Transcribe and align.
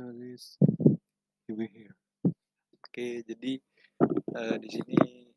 Here 0.00 1.68
Here. 1.68 1.96
Oke, 2.72 3.20
jadi 3.20 3.60
uh, 4.32 4.56
di 4.56 4.68
sini 4.72 5.28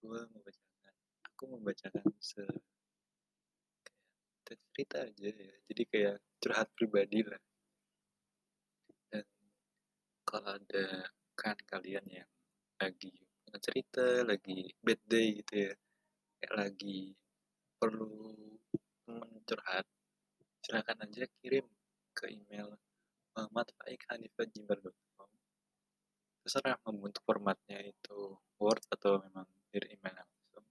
gue 0.00 0.20
membacakan, 0.32 0.94
aku 1.28 1.42
membacakan 1.52 2.08
cerita 4.48 5.04
aja 5.04 5.28
ya. 5.28 5.52
Jadi 5.68 5.82
kayak 5.92 6.24
curhat 6.40 6.72
pribadi 6.72 7.20
lah. 7.20 7.36
Dan 9.12 9.28
kalau 10.24 10.56
ada 10.56 11.04
kan 11.36 11.60
kalian 11.68 12.08
yang 12.08 12.30
lagi 12.80 13.12
cerita, 13.60 14.24
lagi 14.24 14.72
bad 14.80 15.04
day 15.04 15.36
gitu 15.44 15.68
ya, 15.68 15.74
kayak 16.40 16.54
lagi 16.56 17.12
perlu 17.76 18.40
temen 19.04 19.36
curhat, 19.44 19.84
silahkan 20.64 21.04
aja 21.04 21.28
kirim 21.44 21.68
ke 22.16 22.32
email 22.32 22.72
muhammadfaikhanifah@gmail.com 23.42 25.30
terserah 26.42 26.78
membentuk 26.86 27.22
formatnya 27.26 27.82
itu 27.82 28.38
Word 28.62 28.82
atau 28.94 29.18
memang 29.18 29.46
dari 29.74 29.98
email 29.98 30.14
langsung. 30.14 30.66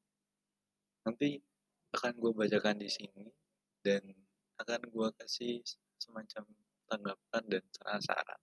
Nanti 1.03 1.35
akan 1.91 2.15
gue 2.15 2.31
bacakan 2.31 2.79
di 2.79 2.87
sini 2.87 3.27
dan 3.83 4.03
akan 4.63 4.87
gue 4.87 5.07
kasih 5.19 5.59
semacam 5.99 6.47
tanggapan 6.87 7.43
dan 7.51 7.63
saran-saran. 7.75 8.39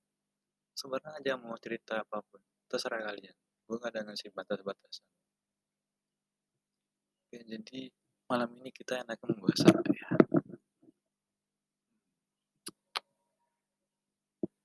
Sebenarnya 0.76 1.16
aja 1.16 1.32
mau 1.40 1.56
cerita 1.56 2.04
apa 2.04 2.20
pun 2.20 2.44
terserah 2.68 3.00
kalian. 3.00 3.36
Gue 3.64 3.76
gak 3.80 3.96
ada 3.96 4.12
ngasih 4.12 4.28
batas-batasan. 4.36 5.08
Oke 7.28 7.44
jadi 7.44 7.92
malam 8.28 8.52
ini 8.60 8.68
kita 8.72 9.00
enak 9.04 9.16
membahas 9.24 9.64
apa 9.72 9.88
ya 9.88 10.08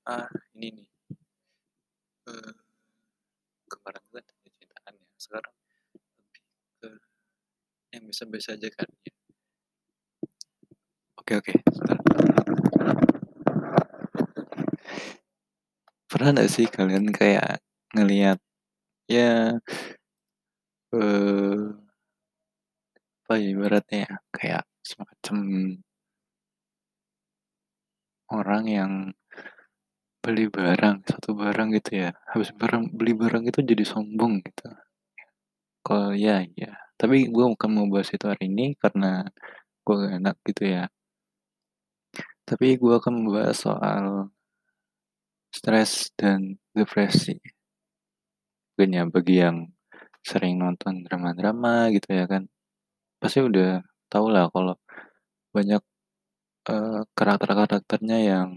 ah 0.04 0.28
ini 0.60 0.84
nih 0.84 0.90
uh, 2.28 2.56
kemarin 3.72 4.04
kan 4.12 4.24
cintaan 4.60 4.94
ya 5.00 5.08
sekarang 5.16 5.56
lebih 5.64 6.44
ke 6.84 6.90
yang 8.34 8.42
bisa-bisa 8.42 8.58
aja 8.58 8.70
kan 8.74 8.88
ya. 9.06 9.14
Oke 11.20 11.34
oke 11.38 11.54
pernah 16.10 16.30
gak 16.38 16.50
sih 16.54 16.66
kalian 16.70 17.10
kayak 17.10 17.58
ngelihat 17.98 18.38
ya 19.10 19.58
eh 20.94 21.62
apa 23.24 23.34
ya 23.40 23.48
ibaratnya 23.56 23.98
ya 24.06 24.14
kayak 24.36 24.64
semacam 24.84 25.38
orang 28.32 28.64
yang 28.68 28.92
beli 30.24 30.46
barang, 30.48 30.98
satu 31.12 31.30
barang 31.36 31.70
gitu 31.78 31.92
ya, 32.08 32.10
habis 32.32 32.50
barang 32.56 32.84
beli 32.98 33.12
barang 33.22 33.44
itu 33.52 33.60
jadi 33.72 33.84
sombong 33.84 34.34
gitu. 34.48 34.68
Kalau 35.84 36.16
ya 36.16 36.48
ya, 36.56 36.72
tapi 37.04 37.28
gue 37.28 37.46
bukan 37.52 37.68
mau 37.76 37.88
bahas 37.92 38.08
itu 38.16 38.24
hari 38.32 38.48
ini 38.48 38.80
karena 38.80 39.28
gue 39.84 39.96
gak 40.00 40.16
enak 40.24 40.36
gitu 40.48 40.64
ya. 40.72 40.88
Tapi 42.48 42.80
gue 42.80 42.94
akan 42.96 43.14
membahas 43.28 43.60
soal 43.60 44.32
stres 45.52 46.16
dan 46.16 46.56
depresi. 46.72 47.36
Mungkin 48.80 48.90
ya 48.96 49.04
bagi 49.12 49.36
yang 49.44 49.68
sering 50.24 50.64
nonton 50.64 51.04
drama-drama 51.04 51.92
gitu 51.92 52.16
ya 52.16 52.24
kan, 52.24 52.48
pasti 53.20 53.44
udah 53.44 53.84
tau 54.08 54.32
lah 54.32 54.48
kalau 54.48 54.80
banyak 55.52 55.84
uh, 56.72 57.04
karakter-karakternya 57.12 58.18
yang 58.32 58.50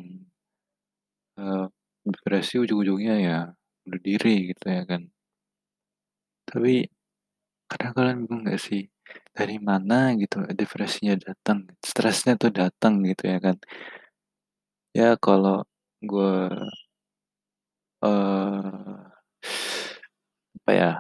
uh, 1.43 1.66
depresi 2.06 2.62
ujung-ujungnya 2.62 3.15
ya 3.19 3.38
bunuh 3.82 3.99
diri 4.06 4.54
gitu 4.54 4.70
ya 4.70 4.87
kan. 4.87 5.10
Tapi 6.47 6.87
kadang 7.71 7.93
kalian 7.97 8.19
bingung 8.25 8.43
gak 8.49 8.60
sih 8.66 8.82
dari 9.37 9.56
mana 9.69 9.94
gitu 10.21 10.37
depresinya 10.60 11.15
datang, 11.27 11.59
stresnya 11.82 12.34
tuh 12.43 12.50
datang 12.60 12.94
gitu 13.09 13.22
ya 13.32 13.38
kan. 13.44 13.56
Ya 14.97 15.09
kalau 15.21 15.62
gue 16.10 16.32
uh, 18.05 18.97
apa 20.66 20.71
ya 20.75 20.91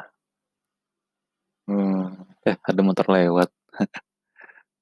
hmm, 1.66 2.02
eh 2.46 2.56
ada 2.68 2.80
motor 2.86 3.06
lewat 3.10 3.50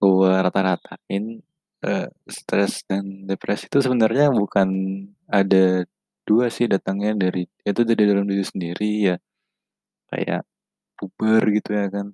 gue 0.02 0.32
rata-ratain 0.44 1.40
uh, 1.88 2.08
stres 2.28 2.84
dan 2.88 3.24
depresi 3.28 3.64
itu 3.68 3.78
sebenarnya 3.80 4.28
bukan 4.32 4.68
ada 5.28 5.88
dua 6.28 6.48
sih 6.52 6.66
datangnya 6.68 7.12
dari 7.28 7.44
itu 7.64 7.80
dari 7.88 8.02
dalam 8.08 8.26
diri 8.28 8.44
sendiri 8.44 8.90
ya 9.12 9.16
kayak 10.12 10.42
puber 11.04 11.42
gitu 11.56 11.70
ya 11.76 11.86
kan. 11.92 12.06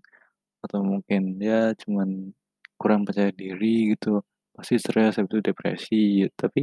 Atau 0.65 0.81
mungkin 0.85 1.23
ya 1.41 1.73
cuman 1.83 2.35
kurang 2.81 3.03
percaya 3.07 3.31
diri 3.33 3.95
gitu. 3.95 4.23
Pasti 4.57 4.75
stres 4.83 5.17
itu 5.23 5.39
depresi. 5.45 6.27
Tapi 6.35 6.61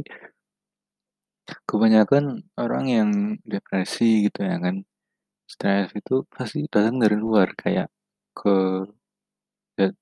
kebanyakan 1.68 2.44
orang 2.60 2.84
yang 2.92 3.10
depresi 3.48 4.28
gitu 4.28 4.44
ya 4.44 4.56
kan 4.60 4.84
stres 5.48 5.88
itu 5.96 6.24
pasti 6.28 6.68
datang 6.68 7.00
dari 7.02 7.16
luar. 7.16 7.48
Kayak 7.56 7.88
ke 8.36 8.84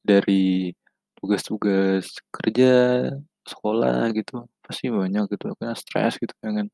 dari 0.03 0.75
tugas-tugas 1.19 2.05
kerja 2.35 2.73
sekolah 3.47 4.11
gitu 4.19 4.47
pasti 4.65 4.91
banyak 4.91 5.25
gitu. 5.33 5.55
Karena 5.59 5.75
stres 5.79 6.19
gitu 6.23 6.35
ya 6.43 6.51
kan. 6.59 6.69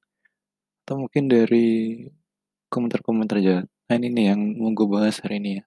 Atau 0.85 0.97
mungkin 1.07 1.25
dari 1.31 1.69
komentar-komentar 2.73 3.39
nah 3.93 4.01
ini 4.01 4.33
yang 4.33 4.41
mau 4.57 4.73
gue 4.73 4.89
bahas 4.89 5.21
hari 5.21 5.37
ini 5.37 5.61
ya. 5.61 5.65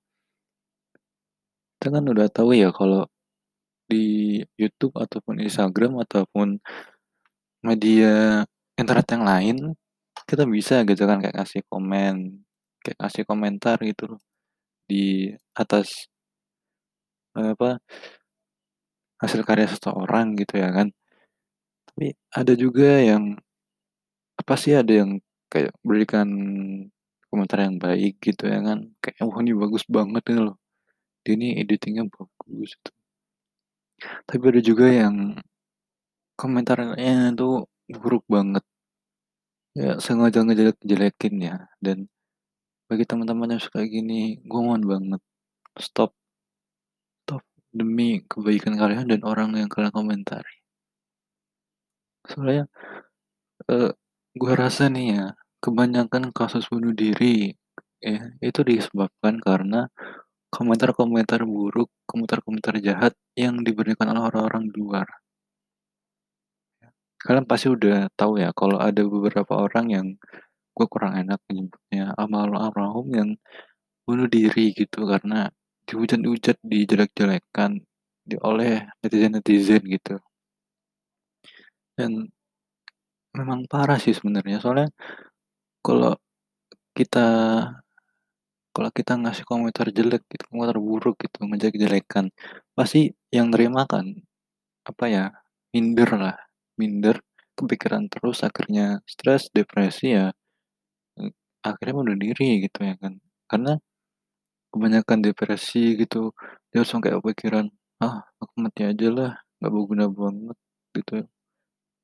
Kita 1.78 1.94
kan 1.94 2.09
udah 2.09 2.25
tahu 2.34 2.58
ya 2.58 2.74
kalau 2.74 3.06
di 3.86 4.41
YouTube 4.58 4.97
ataupun 4.97 5.46
Instagram 5.46 6.02
ataupun 6.02 6.58
media 7.62 8.41
internet 8.81 9.08
yang 9.13 9.24
lain 9.30 9.58
kita 10.25 10.50
bisa 10.50 10.81
gitu 10.90 11.06
kan 11.06 11.22
kayak 11.22 11.38
kasih 11.38 11.62
komen 11.69 12.41
kayak 12.81 12.97
kasih 12.97 13.30
komentar 13.30 13.78
gitu 13.86 14.18
loh 14.18 14.22
di 14.90 15.30
atas 15.53 16.09
apa 17.38 17.78
hasil 19.22 19.46
karya 19.46 19.69
seseorang 19.69 20.34
gitu 20.34 20.57
ya 20.57 20.74
kan. 20.74 20.90
Tapi 21.94 22.18
ada 22.34 22.53
juga 22.57 22.90
yang 23.06 23.38
apa 24.42 24.57
sih 24.57 24.74
ada 24.74 25.06
yang 25.06 25.22
kayak 25.53 25.78
berikan 25.86 26.25
komentar 27.35 27.59
yang 27.59 27.75
baik 27.75 28.23
gitu 28.23 28.47
ya 28.47 28.63
kan. 28.63 28.79
Kayak 29.03 29.22
wah 29.28 29.40
ini 29.44 29.51
bagus 29.51 29.84
banget 29.91 30.23
nih 30.31 30.40
loh. 30.40 30.56
Dia 31.28 31.34
ini 31.35 31.59
editingnya 31.59 32.07
bagus 32.07 32.72
gitu. 32.79 32.91
tapi 34.28 34.44
ada 34.51 34.62
juga 34.63 34.85
yang 34.91 35.16
komentarnya 36.40 37.35
tuh 37.35 37.68
buruk 37.91 38.24
banget. 38.31 38.63
Ya 39.75 40.00
sengaja 40.00 40.40
ngejelek-jelekin 40.47 41.35
ya. 41.44 41.56
Dan 41.84 42.07
bagi 42.88 43.03
teman-teman 43.03 43.57
yang 43.57 43.62
suka 43.63 43.84
gini 43.84 44.40
gue 44.40 44.62
mohon 44.63 44.88
banget 44.88 45.22
stop. 45.75 46.16
Stop 47.28 47.44
demi 47.75 48.24
kebaikan 48.31 48.79
kalian 48.79 49.12
dan 49.12 49.22
orang 49.28 49.51
yang 49.59 49.68
kalian 49.68 49.91
komentari. 49.91 50.63
Soalnya 52.31 52.72
uh, 53.68 53.91
gue 54.36 54.54
rasa 54.56 54.88
nih 54.88 55.07
ya 55.19 55.25
kebanyakan 55.65 56.29
kasus 56.29 56.69
bunuh 56.69 56.94
diri 56.94 57.50
ya 57.97 58.21
itu 58.38 58.62
disebabkan 58.62 59.41
karena 59.41 59.89
komentar-komentar 60.53 61.41
buruk 61.41 61.89
komentar-komentar 62.06 62.77
jahat 62.85 63.17
yang 63.33 63.65
diberikan 63.65 64.13
oleh 64.13 64.29
orang-orang 64.29 64.69
di 64.69 64.77
luar. 64.77 65.09
Kalian 67.17 67.50
pasti 67.50 67.73
udah 67.73 68.13
tahu 68.13 68.38
ya 68.38 68.53
kalau 68.53 68.77
ada 68.77 69.01
beberapa 69.01 69.57
orang 69.57 69.85
yang 69.89 70.07
gue 70.77 70.85
kurang 70.85 71.17
enak 71.17 71.41
menyebutnya 71.50 72.13
almarhum 72.13 73.07
yang 73.09 73.29
bunuh 74.06 74.29
diri 74.29 74.69
gitu 74.77 75.09
karena 75.09 75.50
dihujat-hujat 75.89 76.62
dijelek-jelekan 76.62 77.81
di 78.21 78.38
oleh 78.38 78.85
netizen-netizen 79.01 79.81
gitu. 79.89 80.21
Dan 81.97 82.29
memang 83.33 83.65
parah 83.65 83.97
sih 83.97 84.13
sebenarnya 84.13 84.62
soalnya 84.62 84.94
kalau 85.86 86.14
kita 86.98 87.28
kalau 88.76 88.90
kita 88.92 89.14
ngasih 89.22 89.46
komentar 89.48 89.88
jelek 89.94 90.26
gitu 90.32 90.44
komentar 90.50 90.78
buruk 90.82 91.16
gitu 91.22 91.38
ngejelek-jelekan 91.46 92.34
pasti 92.76 93.14
yang 93.32 93.54
nerima 93.54 93.86
kan 93.88 94.06
apa 94.90 95.06
ya 95.08 95.26
minder 95.72 96.10
lah 96.18 96.36
minder 96.82 97.22
kepikiran 97.56 98.12
terus 98.12 98.44
akhirnya 98.44 99.00
stres 99.08 99.48
depresi 99.56 100.18
ya 100.18 100.28
akhirnya 101.66 101.94
bunuh 101.98 102.16
diri 102.18 102.62
gitu 102.66 102.80
ya 102.86 102.96
kan. 103.02 103.18
Karena 103.50 103.74
kebanyakan 104.70 105.20
depresi 105.26 105.96
gitu 105.98 106.36
dia 106.70 106.84
langsung 106.84 107.00
kayak 107.00 107.24
pikiran 107.24 107.66
ah 108.04 108.28
aku 108.42 108.54
mati 108.60 108.84
aja 108.84 109.08
lah 109.08 109.32
nggak 109.60 109.72
berguna 109.74 110.06
banget 110.12 110.58
gitu. 110.96 111.16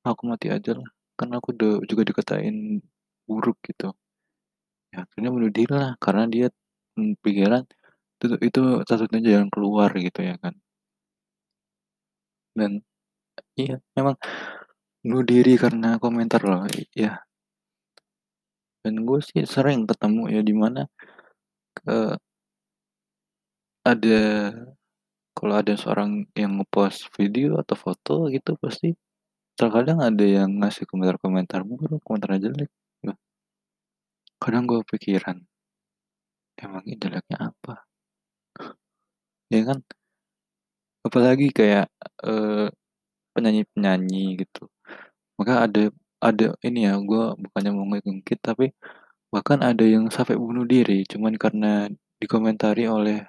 Aku 0.08 0.22
mati 0.32 0.48
aja 0.50 0.72
lah 0.80 0.90
kan 1.20 1.30
aku 1.38 1.54
udah 1.54 1.74
juga 1.86 2.04
dikatain 2.10 2.82
buruk 3.32 3.58
gitu. 3.70 3.86
Ya 4.94 4.98
akhirnya 5.08 5.30
bunuh 5.36 5.52
diri 5.58 5.74
lah 5.82 5.92
karena 6.04 6.24
dia, 6.34 6.48
mmm, 7.00 7.14
pikiran 7.26 7.64
itu 8.22 8.26
itu 8.48 8.60
satu-satunya 8.90 9.24
jalan 9.36 9.50
keluar 9.56 9.90
gitu 10.06 10.20
ya 10.30 10.36
kan. 10.44 10.56
Dan 12.60 12.84
iya 13.60 13.76
memang 13.98 14.16
bunuh 15.04 15.24
diri 15.32 15.54
karena 15.64 15.88
komentar 16.04 16.42
loh, 16.50 16.64
iya. 17.00 17.24
Dan 18.86 19.06
gue 19.06 19.20
sih 19.22 19.46
sering 19.46 19.86
ketemu 19.90 20.22
ya 20.36 20.42
di 20.50 20.54
mana, 20.58 20.82
eee 21.90 22.18
ada 23.86 24.18
kalau 25.38 25.56
ada 25.62 25.74
seorang 25.74 26.30
yang 26.38 26.62
nge-post 26.62 27.10
video 27.18 27.58
atau 27.62 27.74
foto 27.74 28.14
gitu 28.30 28.54
pasti 28.62 28.94
terkadang 29.60 30.00
ada 30.02 30.26
yang 30.26 30.50
ngasih 30.62 30.86
komentar-komentar 30.90 31.62
buruk, 31.68 32.02
komentar 32.08 32.38
jelek. 32.42 32.70
Kadang 34.44 34.66
gue 34.70 34.80
kepikiran, 34.84 35.38
emangnya 36.64 36.96
jeleknya 37.02 37.38
apa? 37.50 37.74
Ya 39.50 39.62
kan? 39.66 39.84
Apalagi 41.08 41.48
kayak, 41.54 41.86
eee, 42.26 42.70
penyanyi-penyanyi 43.36 44.24
gitu. 44.44 44.64
Maka 45.40 45.54
ada 45.68 45.84
ada 46.24 46.48
ini 46.68 46.80
ya, 46.90 46.96
gue 47.02 47.24
bukannya 47.44 47.72
mau 47.76 47.86
ngungkit 47.90 48.40
tapi 48.44 48.68
bahkan 49.34 49.60
ada 49.64 49.86
yang 49.86 50.06
sampai 50.14 50.36
bunuh 50.40 50.66
diri 50.68 51.04
cuman 51.12 51.36
karena 51.44 51.72
dikomentari 52.22 52.86
oleh 52.90 53.20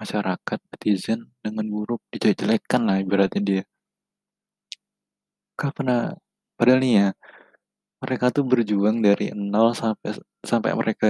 masyarakat, 0.00 0.58
netizen 0.72 1.20
dengan 1.44 1.66
buruk, 1.74 2.00
dijelek-jelekan 2.14 2.82
lah 2.88 2.96
ibaratnya 3.04 3.42
dia. 3.50 3.64
Pernah 5.58 6.14
padahal 6.58 6.78
nih 6.82 6.92
ya, 7.00 7.06
mereka 8.04 8.26
tuh 8.36 8.44
berjuang 8.50 8.96
dari 9.06 9.26
nol 9.34 9.70
sampai 9.82 10.10
sampai 10.50 10.72
mereka 10.80 11.06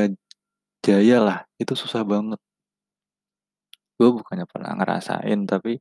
jaya 0.86 1.18
lah, 1.26 1.38
itu 1.62 1.74
susah 1.82 2.02
banget. 2.12 2.40
Gue 3.98 4.10
bukannya 4.10 4.46
pernah 4.50 4.72
ngerasain, 4.78 5.40
tapi 5.46 5.78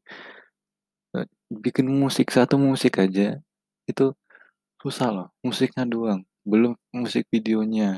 eee, 1.15 1.25
bikin 1.65 1.87
musik, 2.01 2.27
satu 2.37 2.55
musik 2.67 2.93
aja 3.03 3.27
itu 3.89 4.05
susah 4.83 5.09
loh, 5.15 5.27
musiknya 5.45 5.85
doang, 5.93 6.21
belum 6.51 6.73
musik 6.95 7.25
videonya, 7.33 7.89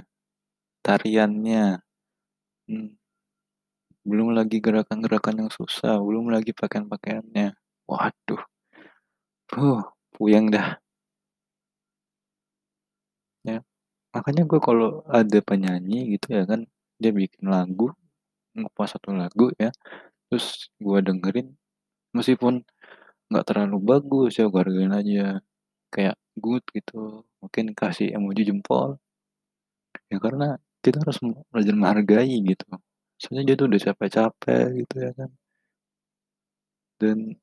tariannya, 0.86 1.82
mmm, 2.72 2.90
belum 4.10 4.30
lagi 4.38 4.58
gerakan-gerakan 4.66 5.36
yang 5.46 5.52
susah, 5.58 5.94
belum 6.08 6.26
lagi 6.34 6.52
pakaian-pakaiannya. 6.60 7.48
Waduh, 7.92 8.42
huh, 9.54 9.82
puyeng 10.14 10.48
dah. 10.54 10.78
Makanya 14.16 14.44
gue 14.50 14.60
kalau 14.68 14.90
ada 15.20 15.40
penyanyi 15.50 16.00
gitu 16.18 16.28
ya 16.38 16.44
kan, 16.52 16.62
dia 17.02 17.12
bikin 17.22 17.46
lagu, 17.56 17.88
nge-post 18.58 18.92
satu 18.98 19.12
lagu 19.22 19.48
ya, 19.64 19.72
terus 20.28 20.48
gue 20.86 21.00
dengerin, 21.08 21.48
meskipun 22.18 22.54
nggak 23.30 23.46
terlalu 23.50 23.78
bagus 23.92 24.32
ya, 24.40 24.46
gue 24.52 24.62
hargain 24.64 24.94
aja, 25.02 25.26
kayak 25.94 26.18
good 26.44 26.64
gitu, 26.78 27.26
mungkin 27.42 27.66
kasih 27.82 28.08
emoji 28.18 28.44
jempol. 28.50 28.90
Ya 30.12 30.18
karena 30.26 30.46
kita 30.84 30.98
harus 31.04 31.18
belajar 31.52 31.74
menghargai 31.80 32.36
gitu, 32.50 32.66
soalnya 33.22 33.44
dia 33.48 33.56
tuh 33.60 33.68
udah 33.70 33.82
capek-capek 33.86 34.66
gitu 34.80 34.96
ya 35.06 35.12
kan. 35.20 35.30
Dan 37.00 37.36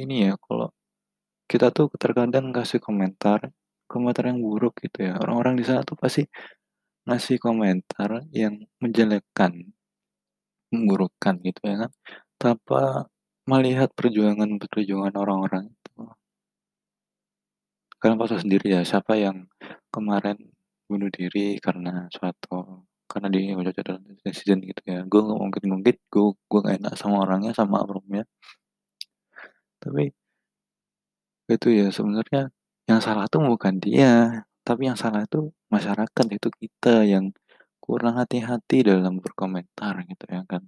ini 0.00 0.16
ya, 0.26 0.32
kalau 0.44 0.68
kita 1.50 1.68
tuh 1.76 1.88
terkadang 2.02 2.46
kasih 2.56 2.80
komentar, 2.86 3.40
komentar 3.90 4.24
yang 4.30 4.38
buruk 4.46 4.74
gitu 4.84 4.98
ya, 5.10 5.18
orang-orang 5.22 5.54
di 5.58 5.64
sana 5.66 5.82
tuh 5.82 5.98
pasti 5.98 6.22
ngasih 7.06 7.36
komentar 7.42 8.10
yang 8.30 8.54
menjelekkan, 8.82 9.52
memburukkan 10.72 11.34
gitu 11.42 11.60
ya 11.66 11.76
kan, 11.86 11.92
tanpa 12.38 12.80
melihat 13.50 13.90
perjuangan-perjuangan 13.98 15.14
orang-orang 15.18 15.64
itu. 15.74 15.92
Kalian 18.00 18.16
pasti 18.22 18.36
sendiri 18.46 18.66
ya, 18.78 18.80
siapa 18.86 19.18
yang 19.18 19.50
kemarin 19.90 20.38
bunuh 20.86 21.10
diri 21.10 21.58
karena 21.58 22.06
suatu 22.14 22.86
karena 23.10 23.28
dia 23.34 23.58
netizen 23.58 24.58
gitu 24.62 24.82
ya. 24.86 25.02
Gue 25.10 25.20
nggak 25.26 25.38
ngungkit-ngungkit, 25.38 25.96
gue 26.12 26.24
gue 26.50 26.58
nggak 26.62 26.76
enak 26.80 26.94
sama 26.94 27.16
orangnya, 27.26 27.52
sama 27.58 27.82
oknumnya. 27.82 28.22
Tapi 29.82 30.14
itu 31.50 31.68
ya 31.74 31.86
sebenarnya 31.90 32.54
yang 32.90 33.00
salah 33.06 33.26
tuh 33.32 33.40
bukan 33.52 33.74
dia, 33.84 34.42
tapi 34.66 34.82
yang 34.90 34.98
salah 34.98 35.20
itu 35.26 35.38
masyarakat, 35.74 36.26
itu 36.36 36.48
kita 36.62 37.06
yang 37.12 37.26
kurang 37.84 38.14
hati-hati 38.20 38.76
dalam 38.90 39.14
berkomentar 39.24 39.94
gitu 40.10 40.24
ya 40.34 40.42
kan. 40.50 40.62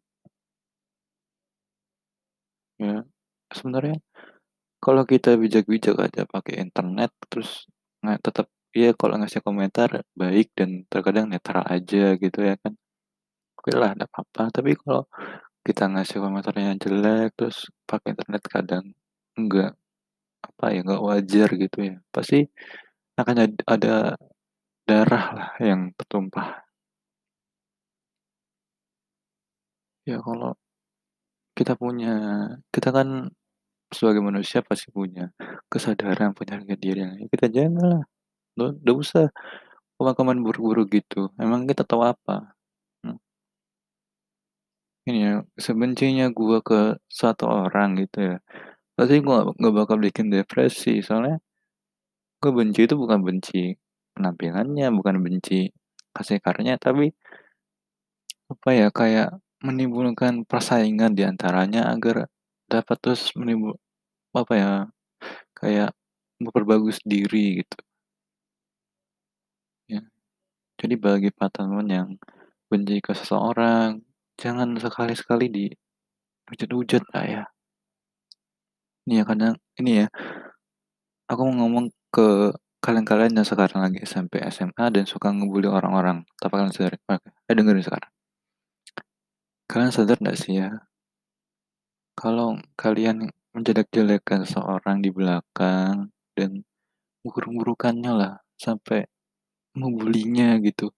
Ya, 2.83 3.07
sebenarnya 3.57 3.97
kalau 4.85 5.03
kita 5.13 5.39
bijak-bijak 5.43 5.97
aja 6.07 6.23
pakai 6.35 6.55
internet, 6.65 7.11
terus 7.31 7.51
nah 8.05 8.17
tetap 8.19 8.47
ya 8.75 8.91
kalau 9.01 9.15
ngasih 9.21 9.43
komentar 9.47 9.89
baik 10.19 10.49
dan 10.59 10.71
terkadang 10.91 11.27
netral 11.33 11.65
aja 11.75 12.19
gitu 12.23 12.39
ya 12.49 12.55
kan. 12.63 12.75
Okelah 13.59 13.91
nggak 13.97 14.11
apa-apa, 14.11 14.43
tapi 14.57 14.71
kalau 14.81 15.07
kita 15.67 15.85
ngasih 15.93 16.19
komentarnya 16.25 16.75
jelek, 16.83 17.29
terus 17.39 17.71
pakai 17.91 18.09
internet 18.15 18.43
kadang 18.51 18.85
nggak, 19.39 19.73
apa 20.47 20.65
ya, 20.75 20.79
nggak 20.87 21.03
wajar 21.09 21.49
gitu 21.63 21.79
ya, 21.89 21.95
pasti 22.15 22.37
akan 23.21 23.37
ad 23.45 23.55
ada 23.75 23.95
darah 24.89 25.25
lah 25.37 25.51
yang 25.63 25.83
tertumpah. 25.99 26.65
Ya 30.07 30.19
kalau 30.27 30.51
kita 31.59 31.73
punya 31.77 32.09
kita 32.75 32.89
kan 32.97 33.09
sebagai 33.93 34.23
manusia 34.25 34.61
pasti 34.69 34.89
punya 34.93 35.23
kesadaran, 35.73 36.33
punya 36.39 36.53
harga 36.61 36.75
diri, 36.85 37.01
ya 37.05 37.27
kita 37.33 37.47
nggak 37.53 37.99
nggak 38.85 38.97
usah 39.05 39.25
komen-komen 39.99 40.39
buruk-buruk 40.47 40.89
gitu, 40.99 41.19
emang 41.43 41.63
kita 41.71 41.83
tahu 41.89 42.03
apa? 42.13 42.57
Mmm. 43.07 43.19
Ini 45.07 45.19
ya, 45.27 45.33
sebencinya 45.59 46.31
gue 46.31 46.63
ke 46.63 46.95
satu 47.11 47.45
orang 47.51 47.99
gitu 48.07 48.19
ya, 48.23 48.35
pasti 48.97 49.15
gue 49.25 49.33
nggak 49.35 49.47
nggak 49.59 49.75
bakal 49.81 49.97
bikin 50.07 50.27
depresi, 50.35 51.01
soalnya 51.07 51.37
gue 52.43 52.51
benci 52.59 52.81
itu 52.91 52.95
bukan 52.99 53.21
benci 53.23 53.79
penampilannya, 54.19 54.87
bukan 54.99 55.17
benci 55.25 55.71
kasih 56.11 56.39
karyanya, 56.45 56.77
tapi 56.83 57.15
apa 58.53 58.71
ya, 58.81 58.87
kayak 58.99 59.29
menimbulkan 59.67 60.35
persaingan 60.51 61.13
di 61.19 61.23
antaranya 61.31 61.81
agar 61.95 62.17
dapat 62.73 62.97
terus 63.03 63.23
menimbul 63.39 63.75
apa 64.37 64.55
ya, 64.63 64.73
kayak 65.59 65.91
memperbagus 66.43 66.99
diri 67.07 67.63
gitu. 67.65 67.79
Ya, 69.91 70.01
jadi 70.81 70.95
bagi 70.99 71.31
para 71.37 71.51
teman 71.55 71.87
yang 71.91 72.09
benci 72.71 73.01
ke 73.05 73.13
seseorang, 73.17 74.03
jangan 74.41 74.75
sekali-sekali 74.79 75.47
dihujat-hujat 76.27 77.05
lah 77.15 77.25
ya. 77.27 77.45
Ini 79.07 79.15
ya 79.19 79.25
kadang 79.27 79.55
ini 79.83 79.91
ya, 80.01 80.07
aku 81.31 81.41
mau 81.49 81.55
ngomong 81.67 81.87
ke 82.15 82.27
kalian-kalian 82.85 83.35
yang 83.39 83.47
sekarang 83.47 83.81
lagi 83.85 83.99
SMP, 84.07 84.43
SMA, 84.55 84.87
dan 84.95 85.05
suka 85.07 85.31
ngebully 85.35 85.67
orang-orang, 85.71 86.23
tanpa 86.39 86.55
kalian 86.63 86.75
sadari, 86.75 86.99
oke, 87.11 87.29
eh 87.51 87.55
dengerin 87.59 87.85
sekarang. 87.87 88.11
Kalian 89.71 89.93
sadar 89.95 90.17
nggak 90.23 90.39
sih 90.43 90.55
ya, 90.61 90.69
kalau 92.21 92.57
kalian 92.83 93.29
menjelek-jelekan 93.53 94.45
seseorang 94.49 95.05
di 95.05 95.11
belakang 95.13 96.09
dan 96.37 96.65
buruk-burukannya 97.25 98.13
lah, 98.21 98.35
sampai 98.61 99.07
ngebully-nya 99.79 100.59
gitu 100.67 100.93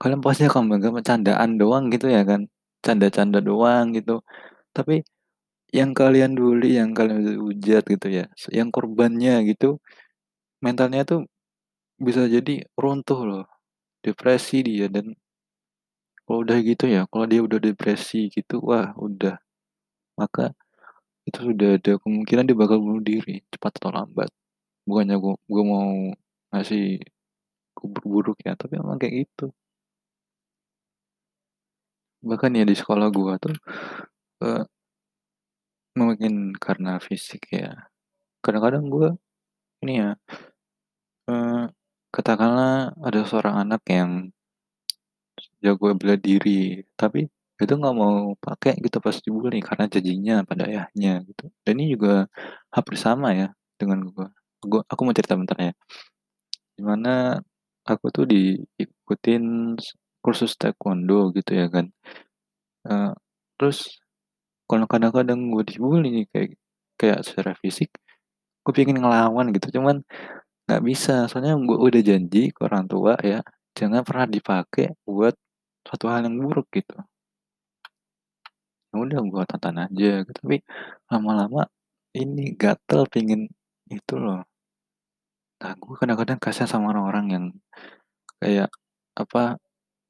kalian 0.00 0.24
pasti 0.24 0.42
akan 0.48 0.62
menganggap 0.64 0.92
bercandaan 1.04 1.50
doang 1.60 1.84
gitu 1.92 2.06
ya 2.08 2.22
kan, 2.24 2.48
canda-canda 2.84 3.38
doang 3.44 3.92
gitu. 3.96 4.24
Tapi 4.76 5.04
yang 5.78 5.90
kalian 5.94 6.32
bully, 6.38 6.78
yang 6.80 6.90
kalian 6.98 7.38
hujat 7.38 7.82
gitu 7.86 8.08
ya, 8.10 8.24
yang 8.54 8.68
korbannya 8.74 9.42
gitu, 9.50 9.78
mentalnya 10.64 11.02
tuh 11.08 11.20
bisa 12.00 12.26
jadi 12.30 12.64
runtuh 12.78 13.20
loh, 13.28 13.44
depresi 14.04 14.62
dia 14.66 14.86
dan 14.92 15.16
kalau 16.26 16.38
udah 16.44 16.58
gitu 16.62 16.84
ya, 16.94 17.00
kalau 17.10 17.26
dia 17.30 17.40
udah 17.46 17.58
depresi 17.62 18.28
gitu, 18.32 18.54
wah 18.68 18.92
udah, 18.98 19.34
maka 20.20 20.52
itu 21.28 21.40
sudah 21.52 21.68
ada 21.80 21.92
kemungkinan 22.02 22.44
dia 22.48 22.56
bakal 22.58 22.78
bunuh 22.84 23.02
diri, 23.04 23.42
cepat 23.52 23.72
atau 23.80 23.90
lambat. 23.94 24.30
Bukannya 24.88 25.16
gu 25.22 25.32
gue 25.52 25.64
mau 25.66 25.88
ngasih 26.54 26.84
kabar 27.78 28.04
buruk 28.12 28.38
ya, 28.46 28.52
tapi 28.60 28.74
emang 28.82 28.98
kayak 29.02 29.14
gitu. 29.28 29.52
Bahkan 32.22 32.52
ya 32.52 32.64
di 32.68 32.76
sekolah 32.76 33.08
gua 33.08 33.40
tuh, 33.40 33.56
eee 34.44 34.62
mungkin 35.98 36.54
karena 36.64 36.98
fisik 37.06 37.42
ya, 37.54 37.90
kadang-kadang 38.44 38.84
gua 38.92 39.10
ini 39.84 39.92
ya, 40.02 40.10
eee, 41.30 41.62
katakanlah 42.14 42.92
ada 43.06 43.20
seorang 43.30 43.56
anak 43.64 43.82
yang 43.96 44.10
jago 45.64 45.92
bela 46.00 46.16
diri, 46.16 46.80
tapi 47.00 47.28
itu 47.60 47.72
nggak 47.76 47.96
mau 48.00 48.32
pakai 48.40 48.72
gitu 48.84 48.96
pas 49.04 49.16
dibully 49.24 49.60
karena 49.60 49.84
janjinya 49.92 50.34
pada 50.48 50.64
ayahnya 50.70 51.12
gitu. 51.28 51.44
Dan 51.64 51.72
ini 51.80 51.84
juga 51.94 52.24
hampir 52.74 52.96
sama 52.96 53.28
ya 53.36 53.48
dengan 53.80 53.98
gua. 54.12 54.26
Gua 54.64 54.80
aku 54.88 55.00
mau 55.04 55.14
cerita 55.16 55.36
bentar 55.40 55.56
ya. 55.60 55.72
Di 56.76 56.82
mana 56.82 57.38
aku 57.90 58.06
tuh 58.14 58.24
diikutin 58.32 59.44
kursus 60.24 60.52
taekwondo 60.60 61.32
gitu 61.36 61.52
ya 61.60 61.66
kan. 61.74 61.86
Eee, 62.88 63.12
terus 63.58 63.78
kalau 64.70 64.86
kadang-kadang 64.92 65.40
gua 65.52 65.64
dibully 65.66 66.30
kayak 66.32 66.54
kayak 67.00 67.20
secara 67.26 67.52
fisik, 67.62 67.90
gua 68.64 68.72
pengen 68.76 68.98
ngelawan 69.02 69.46
gitu, 69.56 69.68
cuman 69.80 69.96
nggak 70.66 70.82
bisa. 70.88 71.26
Soalnya 71.30 71.54
gua 71.68 71.78
udah 71.86 72.02
janji 72.10 72.50
ke 72.54 72.60
orang 72.68 72.86
tua 72.92 73.14
ya, 73.24 73.40
jangan 73.78 74.02
pernah 74.08 74.26
dipakai 74.30 74.86
buat 75.06 75.34
suatu 75.86 76.06
hal 76.12 76.26
yang 76.28 76.36
buruk 76.42 76.68
gitu. 76.74 76.96
Ya 78.90 78.96
udah 78.98 79.20
gua 79.30 79.44
tahan 79.50 79.78
aja 79.90 80.10
gitu, 80.26 80.32
tapi 80.34 80.56
lama-lama 81.10 81.62
ini 82.14 82.54
gatel 82.58 83.06
pengen 83.10 83.50
itu 83.90 84.14
loh. 84.18 84.42
Nah, 85.60 85.72
gua 85.82 85.94
kadang-kadang 86.00 86.38
kasihan 86.40 86.70
sama 86.70 86.90
orang-orang 86.92 87.26
yang 87.34 87.44
kayak 88.40 88.70
apa, 89.14 89.60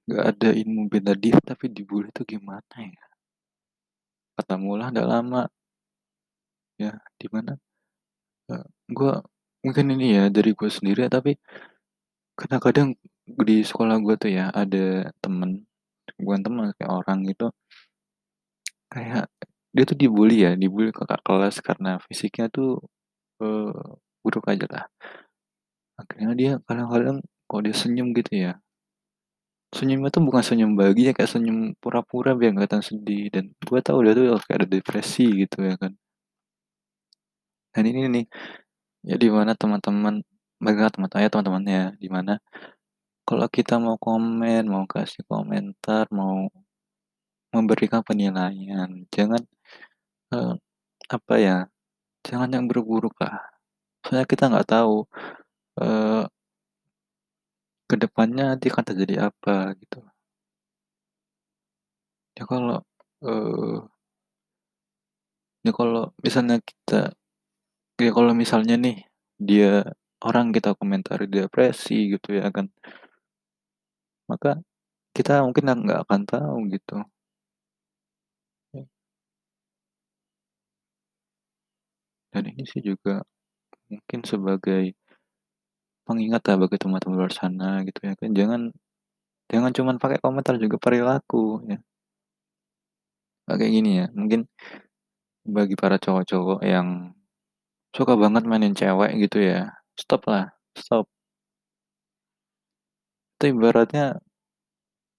nggak 0.08 0.24
ada 0.36 0.48
ilmu 0.54 0.82
bela 0.92 1.14
diri 1.18 1.40
tapi 1.42 1.66
dibully 1.70 2.10
itu 2.14 2.22
gimana 2.26 2.76
ya? 2.78 3.09
Ketemulah 4.40 4.88
nggak 4.92 5.08
lama 5.12 5.42
ya, 6.78 6.92
di 7.20 7.26
mana, 7.32 7.52
eee, 8.52 8.64
gua 8.92 9.22
mungkin 9.64 9.86
ini 9.96 10.06
ya 10.18 10.24
dari 10.32 10.52
gua 10.56 10.70
sendiri 10.72 11.08
tapi 11.12 11.36
kadang-kadang 12.38 12.94
di 13.48 13.62
sekolah 13.66 13.96
gua 14.04 14.14
tuh 14.20 14.30
ya 14.30 14.50
ada 14.54 15.10
temen, 15.22 15.66
bukan 16.20 16.40
temen, 16.46 16.64
kayak 16.78 16.92
orang 16.92 17.18
gitu 17.30 17.50
kayak 18.92 19.30
dia 19.74 19.84
tuh 19.86 19.94
dibully 20.02 20.42
ya, 20.46 20.50
dibully 20.58 20.90
kakak 20.90 21.22
kelas 21.22 21.62
karena 21.62 22.02
fisiknya 22.06 22.46
tuh, 22.50 22.82
eee, 23.42 23.72
buruk 24.24 24.46
aja 24.52 24.66
lah. 24.70 24.84
Akhirnya 25.98 26.32
dia 26.40 26.52
kadang-kadang 26.66 27.18
kalau 27.48 27.62
dia 27.66 27.74
senyum 27.74 28.08
gitu 28.18 28.32
ya, 28.46 28.52
senyumnya 29.78 30.10
tuh 30.14 30.22
bukan 30.28 30.42
senyum 30.48 30.72
bahagia, 30.78 31.10
kayak 31.16 31.30
senyum 31.34 31.58
pura-pura 31.82 32.30
biar 32.38 32.50
kelihatan 32.56 32.82
sedih 32.88 33.22
dan 33.34 33.44
gua 33.68 33.80
tahu 33.86 33.98
dia 34.04 34.12
tuh 34.18 34.24
kayak 34.46 34.58
ada 34.64 34.68
depresi 34.74 35.22
gitu 35.46 35.56
ya 35.68 35.74
kan. 35.82 35.92
Dan 37.74 37.84
ini 37.86 38.00
nih, 38.14 38.24
ya 39.10 39.16
di 39.22 39.28
mana 39.30 39.52
teman-teman 39.60 40.22
mereka 40.62 40.90
teman 40.94 41.10
saya 41.14 41.28
teman-temannya, 41.32 41.82
di 42.02 42.08
mana 42.10 42.32
kalau 43.28 43.48
kita 43.50 43.74
mau 43.82 43.96
komen, 44.00 44.62
mau 44.68 44.84
kasih 44.90 45.22
komentar, 45.30 46.06
mau 46.14 46.48
memberikan 47.54 48.02
penilaian, 48.06 48.90
jangan, 49.10 49.42
eee, 50.34 50.54
apa 51.10 51.34
ya, 51.40 51.58
jangan 52.26 52.50
yang 52.54 52.64
buruk-buruk 52.70 53.14
lah. 53.22 53.40
Soalnya 54.06 54.26
kita 54.28 54.44
nggak 54.52 54.68
tahu, 54.70 55.06
eee 55.80 56.24
ke 57.90 57.96
depannya 58.02 58.44
nanti 58.54 58.66
akan 58.72 58.84
terjadi 58.88 59.14
apa 59.28 59.54
gitu. 59.80 59.98
Ya 62.38 62.44
kalau, 62.50 62.78
eee 63.26 63.90
ya 65.64 65.72
kalau 65.76 66.08
misalnya 66.24 66.56
kita 66.64 67.12
ya 68.00 68.10
kalau 68.16 68.32
misalnya 68.42 68.74
nih, 68.80 68.96
dia 69.40 69.84
orang 70.24 70.52
kita 70.56 70.74
komentari 70.80 71.26
depresi 71.30 72.14
gitu 72.16 72.28
ya 72.40 72.48
kan 72.56 72.66
maka 74.28 74.50
kita 75.16 75.34
mungkin 75.46 75.64
nggak 75.86 76.00
akan 76.06 76.22
tahu 76.30 76.56
gitu. 76.74 76.96
Dan 82.32 82.46
ini 82.46 82.62
sih 82.62 82.78
juga 82.88 83.26
mungkin 83.90 84.20
sebagai 84.26 84.94
pengingat 86.10 86.42
lah 86.50 86.56
bagi 86.62 86.76
teman-teman 86.82 87.16
luar 87.20 87.32
sana 87.40 87.86
gitu 87.88 88.00
ya 88.08 88.14
kan, 88.20 88.30
jangan 88.40 88.62
jangan 89.52 89.72
cuman 89.78 89.96
pakai 90.02 90.18
komentar, 90.24 90.54
juga 90.64 90.76
perilaku 90.84 91.62
ya. 91.70 91.78
Kayak 93.48 93.72
gini 93.72 93.90
ya, 94.04 94.06
mungkin 94.12 94.40
bagi 95.46 95.74
para 95.80 95.96
cowok-cowok 95.96 96.60
yang 96.64 97.16
suka 97.96 98.14
banget 98.18 98.44
mainin 98.48 98.74
cewek 98.76 99.10
gitu 99.22 99.38
ya, 99.42 99.72
stop 99.98 100.22
lah, 100.30 100.52
stop. 100.76 101.06
Itu 103.40 103.56
ibaratnya 103.56 104.20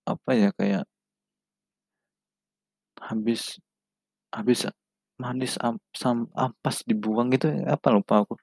apa 0.09 0.31
ya, 0.33 0.49
kayak 0.57 0.83
habis 2.99 3.55
habis 4.35 4.67
manis 5.21 5.55
am 5.61 5.77
sam 5.95 6.27
ampas 6.35 6.83
dibuang 6.89 7.29
gitu 7.35 7.47
ya, 7.51 7.75
apa 7.77 7.87
lupa 7.95 8.25
aku. 8.25 8.35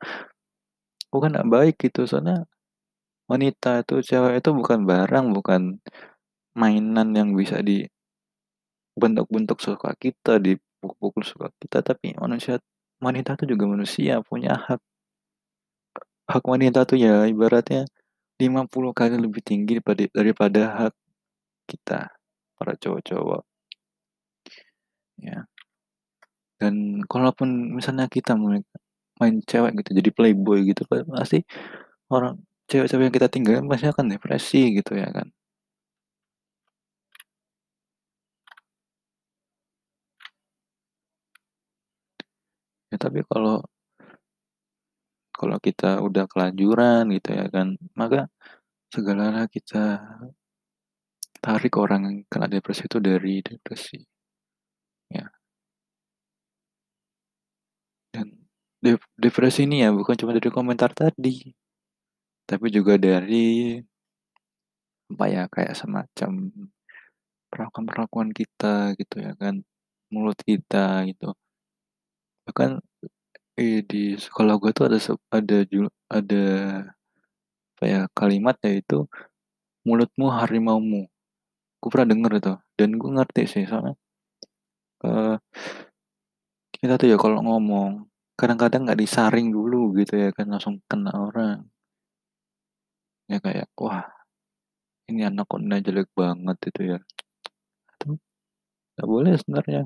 Bukan 1.12 1.32
nggak 1.32 1.48
baik 1.48 1.74
gitu, 1.80 2.04
soalnya 2.04 2.44
wanita 3.32 3.84
itu, 3.84 3.94
cewek 4.04 4.40
itu 4.44 4.50
bukan 4.52 4.80
barang, 4.84 5.26
bukan 5.36 5.80
mainan 6.56 7.08
yang 7.16 7.30
bisa 7.36 7.60
di 7.64 7.88
bentuk-bentuk 8.96 9.58
suka 9.60 9.92
kita, 10.00 10.40
dipukul-pukul 10.40 11.24
suka 11.26 11.48
kita, 11.60 11.84
tapi 11.84 12.16
manusia 12.16 12.56
wanita 13.04 13.36
itu 13.36 13.54
juga 13.54 13.64
manusia, 13.68 14.20
punya 14.24 14.56
hak. 14.56 14.80
Hak 16.28 16.44
wanita 16.44 16.84
tuh 16.84 17.00
ya 17.00 17.24
ibaratnya 17.24 17.88
50 18.40 18.92
kali 18.92 19.16
lebih 19.16 19.40
tinggi 19.40 19.80
daripada 19.80 20.04
daripada 20.12 20.62
hak 20.78 20.94
kita, 21.70 22.00
para 22.58 22.74
cowok-cowok. 22.76 23.42
Ya. 25.18 25.48
Dan 26.58 27.06
kalaupun 27.06 27.74
misalnya 27.78 28.10
kita 28.10 28.34
main 29.20 29.36
cewek 29.50 29.72
gitu, 29.82 29.90
jadi 30.00 30.10
playboy 30.16 30.58
gitu 30.70 30.82
kan, 30.90 31.04
pasti 31.10 31.42
orang 32.12 32.34
cewek-cewek 32.70 33.04
yang 33.10 33.16
kita 33.18 33.28
tinggalin 33.32 33.66
pasti 33.70 33.86
akan 33.90 34.06
depresi 34.12 34.60
gitu 34.78 34.92
ya 34.98 35.08
kan. 35.12 35.28
Ya 42.92 42.96
tapi 42.96 43.20
kalau 43.28 43.60
kalau 45.36 45.56
kita 45.60 46.00
udah 46.06 46.24
kelanjuran 46.30 47.02
gitu 47.16 47.30
ya 47.36 47.46
kan, 47.52 47.76
maka 47.98 48.28
segeralah 48.94 49.46
kita 49.50 50.00
tarik 51.44 51.74
orang 51.78 52.02
yang 52.08 52.16
kena 52.32 52.46
depresi 52.50 52.82
itu 52.88 52.98
dari 52.98 53.40
depresi. 53.44 53.98
Ya. 55.10 55.30
Dan 58.14 58.28
dep 58.84 59.02
depresi 59.18 59.66
ini 59.66 59.82
ya 59.82 59.90
bukan 59.90 60.14
cuma 60.14 60.30
dari 60.38 60.50
komentar 60.54 60.90
tadi, 60.94 61.50
tapi 62.48 62.66
juga 62.76 62.94
dari 62.98 63.78
apa 65.12 65.24
ya, 65.34 65.42
kayak 65.54 65.74
semacam 65.80 66.32
perlakuan-perlakuan 67.50 68.30
kita 68.36 68.92
gitu 69.00 69.16
ya 69.26 69.32
kan, 69.42 69.54
mulut 70.12 70.38
kita 70.48 71.06
gitu. 71.10 71.34
Bahkan, 72.46 72.70
eee, 73.60 73.80
di 73.90 74.02
sekolah 74.18 74.54
gue 74.62 74.70
tuh 74.76 74.84
ada 74.88 74.98
ada 75.34 75.56
ada 76.18 76.42
apa 77.78 77.84
ya, 77.86 78.00
kalimat 78.18 78.56
yaitu, 78.66 79.06
"Mulutmu 79.86 80.26
harimaumu." 80.32 81.08
Gue 81.80 81.90
pernah 81.92 82.08
denger 82.14 82.32
itu, 82.42 82.54
dan 82.78 82.90
gue 83.00 83.10
ngerti 83.16 83.42
sih 83.52 83.64
soalnya, 83.70 83.94
eee, 85.06 85.36
kita 86.80 86.94
tuh 87.00 87.08
ya 87.12 87.16
kalau 87.20 87.40
ngomong, 87.44 88.06
kadang-kadang 88.38 88.80
nggak 88.86 89.00
disaring 89.04 89.48
dulu 89.56 89.76
gitu 89.98 90.14
ya 90.22 90.28
kan, 90.36 90.46
langsung 90.52 90.76
kena 90.90 91.10
orang. 91.26 91.58
Ya 93.30 93.36
kayak, 93.44 93.68
"Wah, 93.76 94.08
ini 95.10 95.20
anak 95.28 95.44
kok 95.50 95.60
jelek 95.86 96.08
banget," 96.20 96.58
itu 96.70 96.82
ya. 96.92 96.98
Nggak 98.94 99.08
boleh 99.14 99.32
sebenarnya. 99.40 99.82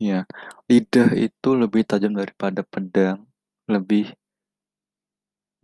Iya, 0.00 0.24
lidah 0.72 1.08
itu 1.12 1.48
lebih 1.60 1.82
tajam 1.84 2.12
daripada 2.16 2.60
pedang, 2.64 3.18
lebih 3.68 4.16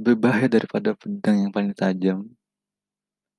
berbahaya 0.05 0.49
daripada 0.53 0.93
pedang 0.93 1.37
yang 1.49 1.53
paling 1.57 1.73
tajam. 1.73 2.19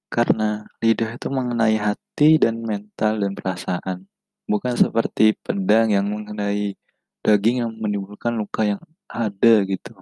Karena 0.09 0.63
lidah 0.79 1.19
itu 1.19 1.27
mengenai 1.27 1.75
hati 1.75 2.39
dan 2.39 2.63
mental 2.63 3.19
dan 3.19 3.35
perasaan, 3.35 4.07
bukan 4.47 4.73
seperti 4.79 5.35
pedang 5.45 5.91
yang 5.91 6.07
mengenai 6.07 6.79
daging 7.27 7.67
yang 7.67 7.71
menimbulkan 7.75 8.39
luka 8.39 8.63
yang 8.63 8.79
ada 9.11 9.53
gitu. 9.67 9.99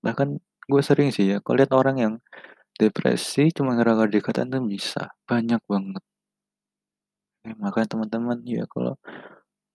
Bahkan 0.00 0.40
gue 0.40 0.82
sering 0.84 1.12
sih 1.12 1.36
ya 1.36 1.44
kalau 1.44 1.60
lihat 1.60 1.72
orang 1.76 1.96
yang 2.00 2.14
depresi 2.80 3.52
cuma 3.52 3.76
gara-gara 3.76 4.08
dikatain 4.08 4.48
tuh 4.48 4.64
bisa, 4.64 5.12
banyak 5.28 5.60
banget. 5.68 6.02
Ya 7.44 7.52
makanya 7.60 7.88
teman-teman 7.92 8.38
ya 8.48 8.64
kalau 8.64 8.96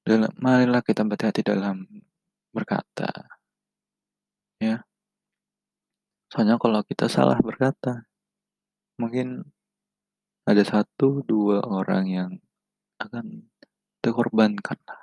dalam 0.02 0.34
marilah 0.42 0.82
kita 0.82 1.06
berhati-hati 1.06 1.46
dalam 1.46 1.86
berkata. 2.50 3.30
Ya. 4.58 4.84
Soalnya 6.34 6.58
kalau 6.58 6.82
kita 6.84 7.06
salah 7.08 7.38
berkata, 7.42 8.10
mungkin 8.98 9.48
ada 10.50 10.62
1, 10.66 11.24
2 11.26 11.62
orang 11.64 12.06
yang 12.10 12.32
akan 13.00 13.48
terkorbankanlah. 14.02 14.99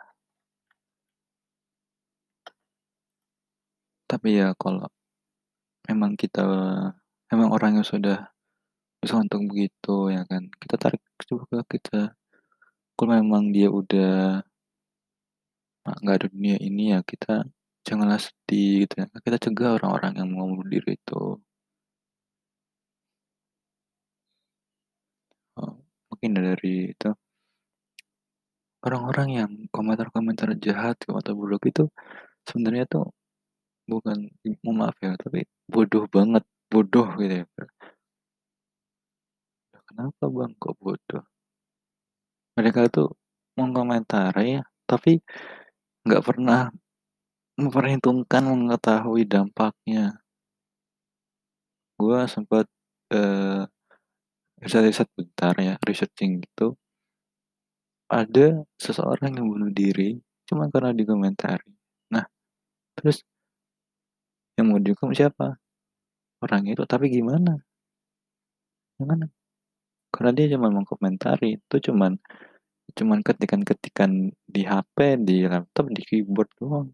Tapi 4.10 4.28
ya 4.38 4.54
kalau 4.54 4.86
memang 5.90 6.12
kita 6.14 6.42
memang 7.30 7.48
orangnya 7.54 7.82
sudah 7.82 8.18
bisa 9.02 9.14
untuk 9.18 9.40
begitu 9.50 10.14
ya 10.14 10.22
kan, 10.30 10.42
kita 10.62 10.74
tarik 10.82 11.02
juga 11.30 11.62
kita 11.66 12.14
kalau 12.96 13.12
memang 13.20 13.50
dia 13.54 13.68
udah 13.70 14.42
nggak 16.02 16.16
ada 16.18 16.26
dunia 16.34 16.56
ini 16.58 16.82
ya 16.94 17.00
kita 17.06 17.46
janganlah 17.86 18.18
sedih 18.18 18.86
gitu 18.86 18.94
ya, 19.02 19.06
kita 19.26 19.36
cegah 19.44 19.70
orang-orang 19.78 20.12
yang 20.18 20.28
mau 20.34 20.46
bunuh 20.50 20.66
diri 20.74 20.98
itu. 20.98 21.38
Oh, 25.56 25.72
mungkin 26.10 26.30
dari 26.36 26.92
itu 26.92 27.08
orang-orang 28.86 29.28
yang 29.38 29.50
komentar-komentar 29.74 30.48
jahat 30.62 30.96
atau 31.06 31.32
buruk 31.34 31.62
itu 31.70 31.84
sebenarnya 32.48 32.84
tuh 32.86 33.06
bukan 33.92 34.18
mohon 34.64 34.76
maaf 34.80 34.96
ya, 35.04 35.12
tapi 35.22 35.40
bodoh 35.72 36.04
banget, 36.14 36.42
bodoh 36.72 37.06
gitu 37.20 37.34
ya, 37.42 37.44
Kenapa 39.88 40.24
Bang 40.34 40.52
kok 40.62 40.74
bodoh? 40.82 41.22
Mereka 42.56 42.88
tuh 42.88 43.12
mengomentari 43.60 44.56
tapi 44.88 45.20
nggak 46.08 46.24
pernah 46.24 46.72
memperhitungkan 47.60 48.44
mengetahui 48.48 49.24
dampaknya. 49.28 50.20
Gua 52.00 52.28
sempet, 52.28 52.68
eee, 53.08 53.64
riset-riset 54.62 55.08
bentar 55.16 55.54
ya, 55.60 55.74
researching 55.88 56.44
gitu. 56.44 56.76
Ada 58.10 58.62
seseorang 58.78 59.34
yang 59.34 59.50
bunuh 59.50 59.70
diri 59.74 60.14
cuma 60.46 60.70
karena 60.70 60.94
dikomentari. 60.94 61.74
Nah, 62.14 62.22
terus 62.96 63.22
yang 64.56 64.66
mau 64.72 64.80
dihukum 64.80 65.10
siapa? 65.12 65.56
Orang 66.44 66.62
itu, 66.72 66.82
tapi 66.88 67.06
gimana? 67.12 67.56
Gimana? 68.98 69.24
Karena 70.12 70.30
dia 70.36 70.46
cuma 70.56 70.68
mengkomentari, 70.72 71.60
itu 71.60 71.76
cuman 71.92 72.12
cuman 72.96 73.20
ketikan-ketikan 73.26 74.32
di 74.54 74.62
HP, 74.64 74.96
di 75.28 75.36
laptop, 75.52 75.86
di 75.96 76.02
keyboard 76.08 76.48
doang. 76.60 76.88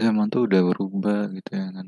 Zaman 0.00 0.26
tuh 0.32 0.42
udah 0.50 0.60
berubah 0.68 1.30
gitu 1.36 1.50
ya 1.54 1.66
kan. 1.76 1.86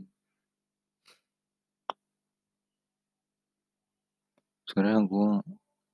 Sebenarnya 4.66 5.00
gue 5.10 5.28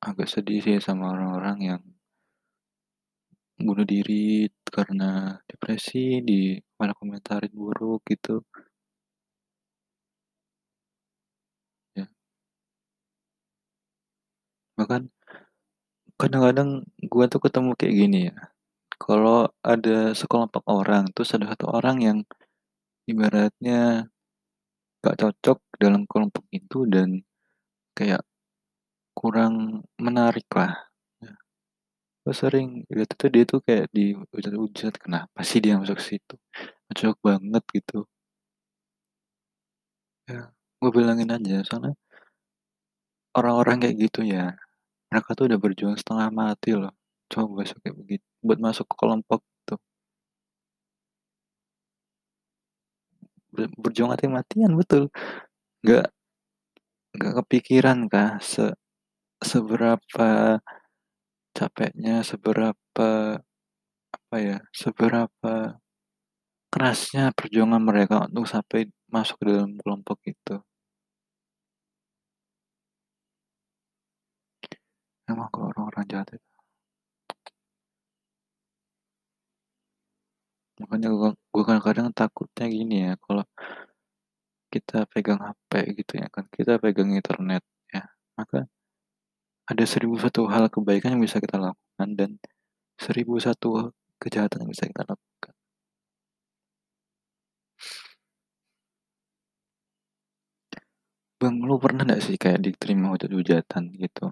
agak 0.08 0.28
sedih 0.32 0.58
sih 0.64 0.76
sama 0.80 1.04
orang-orang 1.14 1.56
yang 1.70 1.82
bunuh 3.68 3.86
diri 3.86 4.48
karena 4.76 5.38
depresi, 5.48 5.98
di 6.28 6.58
malah 6.78 6.96
komentarin 7.00 7.52
buruk 7.54 8.00
gitu. 8.10 8.42
Ya. 11.96 12.08
Bahkan 14.78 15.02
kadang-kadang 16.20 16.86
gue 17.12 17.24
tuh 17.32 17.40
ketemu 17.44 17.70
kayak 17.78 17.94
gini 18.00 18.18
ya, 18.30 18.36
kalau 19.00 19.50
ada 19.64 20.14
sekelompok 20.14 20.64
orang, 20.70 21.10
terus 21.14 21.34
ada 21.36 21.46
satu 21.52 21.66
orang 21.72 21.96
yang 22.04 22.18
ibaratnya 23.10 24.08
gak 25.04 25.18
cocok 25.20 25.58
dalam 25.82 26.06
kelompok 26.10 26.44
itu 26.54 26.86
dan 26.88 27.22
kayak 27.98 28.22
kurang 29.18 29.84
menarik 30.00 30.46
lah. 30.54 30.91
Gue 32.26 32.34
sering 32.38 32.68
lihat 32.94 33.10
itu 33.18 33.26
dia 33.34 33.42
tuh 33.50 33.58
kayak 33.66 33.90
dihujat-hujat, 33.96 34.94
kenapa 35.02 35.38
sih 35.42 35.58
dia 35.58 35.74
masuk 35.74 35.98
situ? 35.98 36.34
Cocok 36.90 37.16
banget 37.28 37.62
gitu. 37.76 38.06
Ya, 40.30 40.38
gue 40.80 40.90
bilangin 40.96 41.30
aja 41.34 41.54
soalnya 41.66 41.92
orang-orang 43.38 43.76
kayak 43.80 43.96
gitu 44.08 44.20
ya, 44.28 44.52
mereka 45.08 45.30
tuh 45.38 45.44
udah 45.48 45.60
berjuang 45.60 45.96
setengah 45.96 46.28
mati 46.32 46.76
loh, 46.76 46.92
coba 47.32 47.64
masuk 47.64 47.78
kayak 47.84 47.96
begitu, 48.00 48.26
buat 48.44 48.60
masuk 48.60 48.86
ke 48.90 48.96
kelompok 49.00 49.40
itu. 49.64 49.76
Ber 53.52 53.68
berjuang 53.76 54.10
mati-matian, 54.16 54.72
betul. 54.80 55.12
Nggak 55.84 56.06
nggak 57.16 57.32
kepikiran 57.44 57.98
kah 58.12 58.40
se 58.40 58.72
seberapa 59.44 60.28
capeknya, 61.58 62.14
seberapa 62.30 63.08
apa 64.16 64.36
ya, 64.48 64.56
seberapa 64.82 65.52
kerasnya 66.72 67.24
perjuangan 67.38 67.82
mereka 67.84 68.16
untuk 68.28 68.46
sampai 68.48 68.80
masuk 69.14 69.36
ke 69.40 69.44
dalam 69.52 69.72
kelompok 69.80 70.18
itu. 70.32 70.56
Emang 75.30 75.48
kalau 75.52 75.66
orang-orang 75.70 76.04
jahat 76.10 76.28
itu. 76.36 76.48
Makanya 80.80 81.08
gua 81.18 81.30
kadang-kadang 81.68 82.08
takutnya 82.18 82.64
gini 82.76 82.94
ya, 83.06 83.12
kalau 83.24 83.44
kita 84.72 85.04
pegang 85.12 85.40
HP 85.44 85.72
gitu 86.00 86.12
ya 86.16 86.26
kan, 86.32 86.44
kita 86.48 86.80
pegang 86.80 87.12
internet 87.12 87.60
ada 89.82 89.90
seribu 89.98 90.14
satu 90.14 90.46
hal 90.46 90.70
kebaikan 90.70 91.18
yang 91.18 91.22
bisa 91.26 91.42
kita 91.42 91.58
lakukan 91.58 92.08
dan 92.14 92.30
seribu 92.94 93.34
satu 93.42 93.90
kejahatan 94.22 94.62
yang 94.62 94.70
bisa 94.70 94.86
kita 94.86 95.02
lakukan. 95.02 95.54
Bang, 101.42 101.56
lu 101.66 101.74
pernah 101.82 102.02
nggak 102.06 102.22
sih 102.26 102.36
kayak 102.42 102.62
diterima 102.66 103.10
hujat-hujatan 103.10 103.82
gitu? 103.98 104.24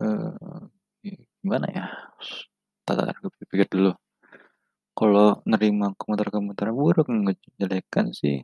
Eee, 0.00 0.30
gimana 1.42 1.66
ya, 1.76 1.84
gue 3.20 3.30
pikir-pikir 3.34 3.68
dulu. 3.74 3.90
Kalau 4.98 5.28
nerima 5.50 5.86
komentar-komentar 6.00 6.68
buruk, 6.78 7.06
menjelekkan 7.12 8.06
sih 8.20 8.36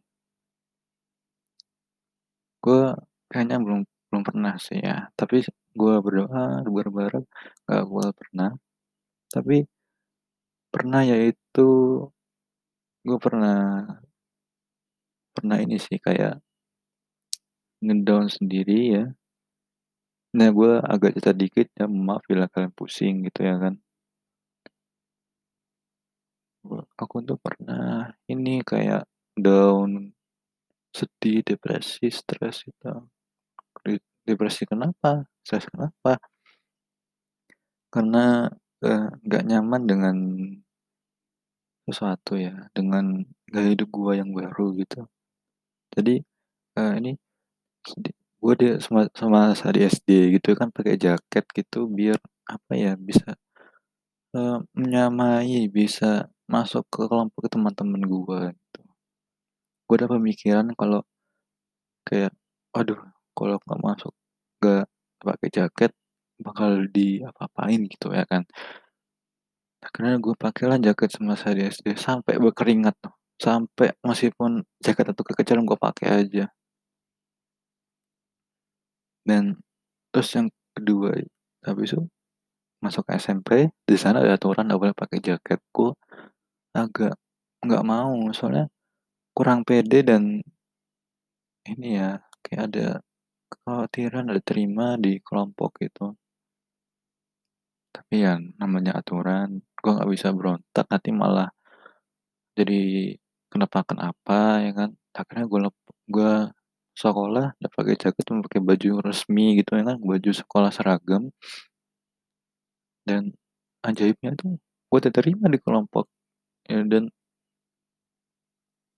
gue 2.65 2.83
kayaknya 3.31 3.57
belum 3.65 3.81
belum 4.13 4.29
pernah 4.29 4.61
sih 4.61 4.77
ya, 4.77 5.09
tapi 5.17 5.41
gue 5.73 5.95
berdoa, 6.05 6.61
berharap 6.69 7.25
gak 7.65 7.83
gue 7.89 8.07
pernah. 8.13 8.51
Tapi 9.33 9.65
pernah 10.73 11.01
yaitu 11.01 11.69
gue 13.09 13.19
pernah 13.25 13.57
pernah 15.33 15.57
ini 15.65 15.81
sih 15.81 15.97
kayak 15.97 16.45
ngedown 17.81 18.27
sendiri 18.29 18.79
ya. 18.95 19.05
Nah, 20.37 20.49
gue 20.49 20.73
agak 20.81 21.13
cerita 21.17 21.33
dikit 21.33 21.67
ya, 21.77 21.85
maaf 21.89 22.25
bila 22.29 22.49
kalian 22.53 22.73
pusing 22.73 23.15
gitu 23.29 23.41
ya 23.49 23.57
kan. 23.61 23.75
Aku 27.01 27.17
tuh 27.27 27.37
pernah 27.37 28.13
ini 28.33 28.63
kayak 28.65 29.05
down, 29.37 30.13
sedih, 30.97 31.45
depresi, 31.45 32.09
stres 32.09 32.65
gitu. 32.65 33.12
Depresi 34.29 34.63
kenapa? 34.71 35.27
Stres 35.47 35.67
kenapa? 35.73 36.19
Karena, 37.95 38.49
eee, 38.85 39.05
nggak 39.27 39.43
nyaman 39.49 39.83
dengan 39.91 40.17
sesuatu 41.89 42.39
ya, 42.39 42.55
dengan 42.77 43.27
gaya 43.51 43.75
hidup 43.75 43.91
gue 43.91 44.13
yang 44.23 44.31
baru 44.31 44.71
gitu. 44.79 45.03
Jadi, 45.95 46.23
eee, 46.79 46.93
ini 47.01 47.13
gue 48.43 48.55
deh 48.61 48.73
sama 48.85 49.07
sama 49.17 49.41
di 49.77 49.81
SD 49.87 50.11
gitu 50.39 50.51
kan 50.59 50.69
pakai 50.75 50.97
jaket 51.01 51.45
gitu 51.59 51.87
biar 51.99 52.19
apa 52.49 52.73
ya, 52.77 52.93
bisa, 52.99 53.35
eee, 54.37 54.59
menyamai, 54.79 55.69
bisa 55.73 56.29
masuk 56.51 56.85
ke 56.93 57.03
kelompok 57.11 57.45
teman-teman 57.53 58.03
gue 58.05 58.41
gitu. 58.57 58.81
Gue 59.89 59.97
ada 60.01 60.09
pemikiran 60.11 60.67
kalau 60.79 61.03
kayak, 62.09 62.33
"Aduh, 62.79 62.99
kalau 63.37 63.57
nggak 63.63 63.81
masuk, 63.83 64.13
nggak 64.63 64.85
pakai 65.23 65.49
jaket, 65.53 65.93
bakal 66.43 66.71
diapa-apain," 66.91 67.81
gitu 67.91 68.07
ya 68.15 68.25
kan. 68.29 68.43
Akhirnya 69.83 70.17
gue 70.23 70.35
pakailah 70.39 70.79
jaket 70.79 71.11
semasa 71.19 71.51
di 71.57 71.67
SD 71.67 71.99
sampai 71.99 72.39
berkeringat 72.39 72.95
tuh, 73.03 73.15
sampai 73.43 73.91
meskipun 74.07 74.63
jaket 74.79 75.11
itu 75.11 75.23
kekecilan 75.27 75.67
gue 75.67 75.79
pakai 75.79 76.09
aja. 76.23 76.47
Dan 79.27 79.59
terus 80.11 80.31
yang 80.35 80.49
kedua, 80.75 81.15
habis 81.67 81.95
itu 81.95 82.03
masuk 82.83 83.07
SMP, 83.15 83.71
di 83.87 83.97
sana 83.99 84.23
ada 84.23 84.35
aturan 84.39 84.67
nggak 84.67 84.81
boleh 84.83 84.97
pakai 84.97 85.19
jaket. 85.23 85.61
Ku 85.75 85.95
agak 86.75 87.15
nggak 87.63 87.85
mau, 87.87 88.15
soalnya 88.35 88.67
kurang 89.37 89.63
pede 89.67 90.03
dan 90.07 90.43
ini 91.71 91.95
ya, 91.99 92.19
kayak 92.43 92.63
ada 92.71 92.87
kekhawatiran, 93.53 94.25
ada 94.33 94.43
terima 94.49 94.87
di 95.05 95.21
kelompok 95.27 95.71
gitu. 95.85 96.17
Tapi 97.95 98.15
ya 98.25 98.41
namanya 98.61 98.93
aturan, 99.01 99.61
gua 99.83 99.91
nggak 100.01 100.11
bisa 100.15 100.29
berontak, 100.33 100.87
nanti 100.89 101.11
malah 101.13 101.49
jadi 102.57 102.81
kenapa-kenapa 103.53 104.65
ya 104.65 104.73
kan. 104.79 104.91
Akhirnya 105.13 105.45
gua 105.51 105.61
lep 105.69 105.77
gua 106.09 106.33
sekolah 106.97 107.47
nggak 107.61 107.73
pakai 107.77 107.95
jaket, 108.01 108.25
pakai 108.29 108.61
baju 108.69 108.91
resmi 109.05 109.61
gitu 109.61 109.71
ya 109.79 109.85
kan, 109.89 109.97
baju 110.01 110.31
sekolah 110.41 110.71
seragam. 110.73 111.29
Dan 113.09 113.23
ajaibnya 113.85 114.33
tuh 114.41 114.57
gua 114.89 115.01
diterima 115.05 115.47
di 115.53 115.59
kelompok, 115.61 116.07
ya 116.69 116.81
dan 116.89 117.13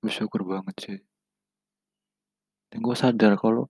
bersyukur 0.03 0.43
banget 0.47 0.77
sih. 0.85 0.99
Dan 2.71 2.79
gua 2.85 2.97
sadar 2.99 3.35
kalau 3.43 3.67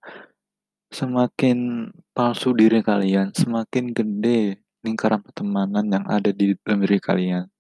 semakin 0.95 1.91
palsu 2.15 2.55
diri 2.55 2.79
kalian, 2.79 3.35
semakin 3.35 3.91
gede 3.91 4.63
lingkaran 4.87 5.19
pertemanan 5.27 5.91
yang 5.91 6.07
ada 6.07 6.31
di 6.31 6.55
dalam 6.63 6.87
diri 6.87 7.03
kalian. 7.03 7.51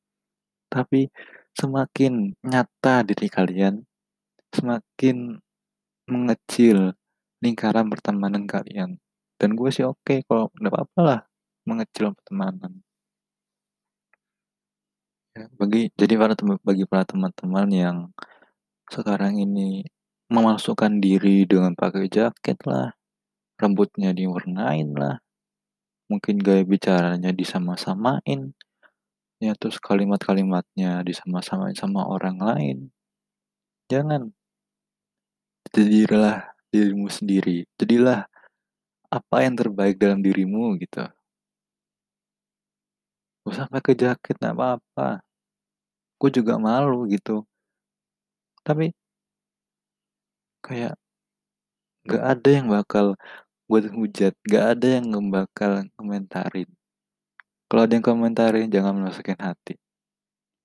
Tapi 0.71 1.11
semakin 1.59 2.31
nyata 2.47 3.03
diri 3.03 3.27
kalian, 3.27 3.83
semakin 4.55 5.35
mengecil 6.07 6.95
lingkaran 7.43 7.91
pertemanan 7.91 8.47
kalian. 8.47 9.03
Dan 9.35 9.59
gue 9.59 9.69
sih 9.75 9.83
oke 9.83 10.23
kalau 10.31 10.55
nggak 10.55 10.71
apa-apa 10.71 11.01
lah 11.03 11.21
mengecil 11.67 12.15
pertemanan. 12.15 12.87
Ya, 15.35 15.51
bagi 15.59 15.91
jadi 15.99 16.15
para 16.15 16.39
bagi 16.63 16.87
para 16.87 17.03
teman-teman 17.03 17.67
yang 17.75 17.97
sekarang 18.87 19.43
ini 19.43 19.83
memasukkan 20.31 21.03
diri 21.03 21.43
dengan 21.43 21.75
pakai 21.75 22.07
jaket 22.07 22.59
lah, 22.71 22.95
rambutnya 23.61 24.11
diwarnain 24.11 24.91
lah, 24.95 25.23
mungkin 26.11 26.41
gaya 26.43 26.63
bicaranya 26.67 27.31
disama-samain, 27.31 28.53
ya 29.43 29.53
terus 29.59 29.77
kalimat-kalimatnya 29.83 31.05
disama-samain 31.07 31.77
sama 31.77 32.07
orang 32.09 32.39
lain. 32.41 32.79
Jangan. 33.93 34.33
Jadilah 35.75 36.55
dirimu 36.71 37.11
sendiri. 37.11 37.67
Jadilah 37.77 38.27
apa 39.11 39.37
yang 39.47 39.55
terbaik 39.59 39.99
dalam 39.99 40.23
dirimu 40.23 40.75
gitu. 40.83 41.07
Gak 43.45 43.51
usah 43.53 43.67
pakai 43.69 43.95
jaket, 43.95 44.35
nggak 44.41 44.55
apa-apa. 44.57 45.21
Gue 46.17 46.31
juga 46.33 46.57
malu 46.57 47.05
gitu. 47.13 47.45
Tapi 48.65 48.89
kayak 50.65 50.97
nggak 52.09 52.25
ada 52.25 52.49
yang 52.49 52.67
bakal 52.73 53.07
gue 53.65 53.81
hujat, 53.89 54.35
nggak 54.45 54.65
ada 54.77 54.89
yang 55.01 55.09
bakal 55.33 55.85
komentarin. 55.97 56.69
Kalau 57.65 57.83
ada 57.89 57.93
yang 57.97 58.05
komentarin 58.05 58.69
jangan 58.69 58.95
masukin 59.01 59.41
hati. 59.41 59.81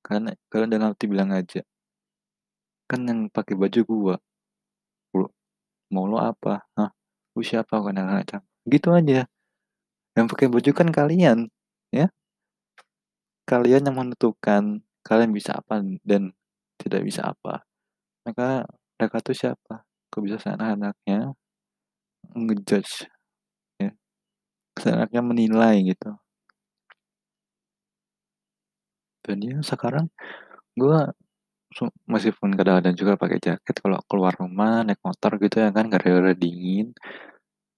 Karena 0.03 0.35
kalau 0.51 0.65
dalam 0.67 0.91
hati 0.91 1.05
bilang 1.07 1.31
aja. 1.31 1.63
Kan 2.89 3.05
yang 3.07 3.29
pakai 3.29 3.53
baju 3.53 3.81
gua. 3.85 4.15
Lu 5.15 5.29
mau 5.93 6.05
lo 6.09 6.17
apa? 6.19 6.65
Hah? 6.75 6.91
Lu 7.37 7.41
siapa 7.45 7.79
kadang-kadang? 7.79 8.43
Gitu 8.67 8.89
aja. 8.91 9.25
Yang 10.17 10.27
pakai 10.35 10.47
baju 10.51 10.71
kan 10.75 10.89
kalian, 10.91 11.37
ya. 11.93 12.11
Kalian 13.47 13.87
yang 13.89 13.95
menentukan 13.95 14.83
kalian 15.01 15.31
bisa 15.33 15.57
apa 15.57 15.81
dan 16.05 16.35
tidak 16.77 17.01
bisa 17.07 17.31
apa. 17.31 17.63
Maka 18.27 18.67
mereka 18.99 19.17
tuh 19.23 19.33
siapa? 19.33 19.87
Kok 20.11 20.21
bisa 20.25 20.37
seenak-enaknya 20.41 21.33
ngejudge 22.33 23.09
ya. 23.81 23.91
Seenaknya 24.77 25.21
menilai 25.25 25.81
gitu. 25.85 26.15
Dan 29.25 29.37
ya 29.43 29.57
sekarang 29.61 30.09
gua 30.73 31.11
meskipun 32.09 32.57
kadang-kadang 32.57 32.95
juga 32.97 33.13
pakai 33.13 33.37
jaket 33.37 33.75
kalau 33.77 34.01
keluar 34.09 34.33
rumah 34.33 34.81
naik 34.81 34.97
motor 35.05 35.37
gitu 35.37 35.61
ya 35.61 35.69
kan 35.69 35.85
gara-gara 35.85 36.33
dingin 36.33 36.97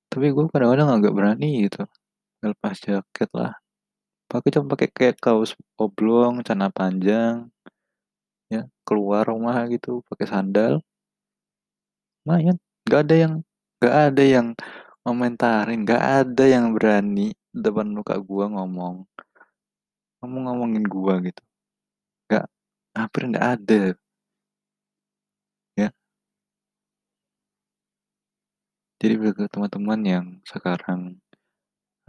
tapi 0.08 0.32
gue 0.32 0.48
kadang-kadang 0.48 0.90
agak 0.96 1.12
berani 1.12 1.68
gitu 1.68 1.84
lepas 2.40 2.76
jaket 2.80 3.30
lah 3.36 3.54
pakai 4.32 4.50
cuma 4.56 4.66
pakai 4.72 4.90
kayak 4.96 5.16
kaos 5.20 5.60
oblong 5.76 6.40
celana 6.48 6.72
panjang 6.72 7.52
ya 8.48 8.64
keluar 8.88 9.28
rumah 9.28 9.68
gitu 9.68 10.04
pakai 10.08 10.28
sandal 10.28 10.80
lumayan 12.24 12.56
nggak 12.88 13.02
ada 13.08 13.16
yang 13.28 13.34
nggak 13.82 13.98
ada 14.14 14.24
yang 14.36 14.48
komentarin 15.02 15.80
nggak 15.82 16.04
ada 16.22 16.44
yang 16.46 16.66
berani 16.78 17.34
depan 17.50 17.90
muka 17.98 18.14
gua 18.22 18.46
ngomong. 18.54 19.10
Ngomong 20.22 20.44
ngomongin 20.46 20.86
gua 20.86 21.14
gitu. 21.26 21.42
Nggak 22.30 22.46
hampir 22.98 23.24
nggak 23.32 23.48
ada. 23.56 23.82
Ya. 25.78 25.92
Jadi 29.02 29.14
bagi 29.18 29.50
teman-teman 29.50 30.00
yang 30.06 30.26
sekarang 30.46 31.18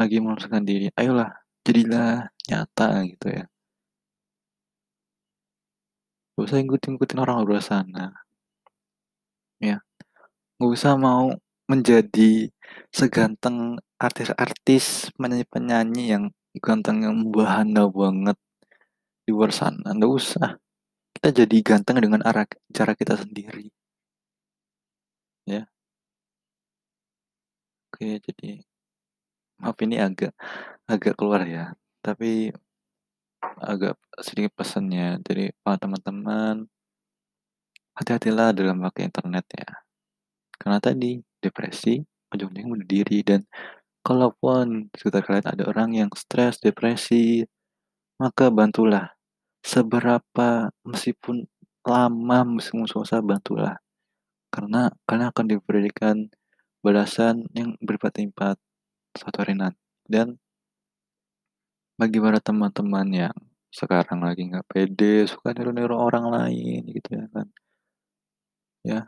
lagi 0.01 0.17
memaksakan 0.21 0.65
diri 0.67 0.89
ayolah 0.99 1.31
jadilah 1.65 2.29
nyata 2.49 2.89
gitu 3.09 3.29
ya. 3.33 3.45
Gak 6.37 6.45
usah 6.49 6.65
ikut-ikutin 6.65 7.21
orang 7.21 7.45
luar 7.45 7.61
sana. 7.61 8.25
Ya. 9.61 9.85
Gak 10.61 10.71
usah 10.77 10.95
mau 10.97 11.35
menjadi 11.71 12.51
seganteng 12.93 13.79
artis-artis 13.97 15.11
penyanyi-penyanyi 15.15 16.05
yang 16.13 16.25
ganteng 16.61 17.07
yang 17.07 17.17
bahana 17.33 17.89
banget 17.89 18.37
di 19.25 19.31
luar 19.33 19.51
sana. 19.55 19.95
Nggak 19.95 20.13
usah. 20.13 20.49
Kita 21.17 21.29
jadi 21.45 21.57
ganteng 21.63 22.03
dengan 22.03 22.21
arah 22.27 22.47
cara 22.75 22.93
kita 22.99 23.15
sendiri. 23.17 23.71
Ya. 25.47 25.67
Oke 27.93 28.19
jadi 28.27 28.65
maaf 29.61 29.79
ini 29.85 29.97
agak 30.03 30.33
agak 30.91 31.15
keluar 31.19 31.43
ya. 31.47 31.65
Tapi 32.03 32.51
agak 33.63 33.95
sedikit 34.19 34.53
pesannya. 34.59 35.23
Jadi 35.23 35.55
para 35.63 35.79
teman-teman 35.79 36.67
hati-hatilah 37.97 38.51
dalam 38.57 38.83
pakai 38.83 39.03
internet 39.09 39.47
ya. 39.55 39.69
Karena 40.59 40.79
tadi 40.83 41.32
depresi 41.43 42.01
ujung-ujungnya 42.33 42.71
bunuh 42.71 42.89
diri 42.89 43.21
dan 43.21 43.45
kalaupun 44.01 44.89
sekitar 44.97 45.23
kalian 45.23 45.47
ada 45.47 45.65
orang 45.69 45.91
yang 45.95 46.11
stres 46.17 46.59
depresi 46.59 47.45
maka 48.17 48.49
bantulah. 48.49 49.13
Seberapa 49.63 50.71
meskipun 50.83 51.47
lama 51.87 52.39
meskipun 52.59 52.87
susah 52.87 53.23
bantulah. 53.23 53.79
Karena 54.53 54.91
kalian 55.07 55.31
akan 55.31 55.47
diberikan 55.49 56.17
balasan 56.83 57.47
yang 57.55 57.79
berlipat-lipat 57.79 58.59
suatu 59.15 59.37
hari 59.45 59.55
nanti 59.55 59.79
dan 60.09 60.35
bagi 61.95 62.19
para 62.19 62.43
teman-teman 62.43 63.07
yang 63.13 63.37
sekarang 63.71 64.21
lagi 64.21 64.51
nggak 64.51 64.67
pede 64.67 65.25
suka 65.31 65.55
niru-niru 65.55 65.95
orang 65.95 66.27
lain 66.29 66.83
gitu 66.91 67.09
ya 67.17 67.27
kan. 67.31 67.47
Ya 68.83 69.01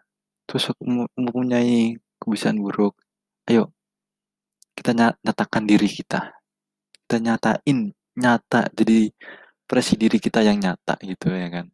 terus 0.47 0.71
mempunyai 1.19 1.99
kebiasaan 2.25 2.59
buruk. 2.59 2.97
Ayo 3.47 3.71
kita 4.75 4.91
nyatakan 5.23 5.65
diri 5.65 5.87
kita. 5.87 6.35
Kita 7.05 7.17
nyatain 7.23 7.95
nyata 8.19 8.71
jadi 8.75 9.11
versi 9.65 9.95
diri 9.97 10.19
kita 10.19 10.43
yang 10.43 10.59
nyata 10.59 10.99
gitu 11.01 11.31
ya 11.31 11.49
kan? 11.51 11.67